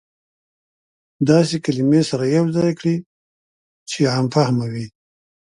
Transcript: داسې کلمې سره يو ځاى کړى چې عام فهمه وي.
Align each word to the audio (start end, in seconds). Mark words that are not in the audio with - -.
داسې 1.29 1.55
کلمې 1.65 2.01
سره 2.09 2.23
يو 2.35 2.45
ځاى 2.55 2.71
کړى 2.79 2.95
چې 3.89 3.99
عام 4.11 4.25
فهمه 4.35 4.65
وي. 4.73 4.87